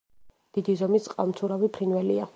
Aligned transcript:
დიდი 0.57 0.75
ზომის 0.81 1.05
წყალმცურავი 1.11 1.73
ფრინველია. 1.79 2.29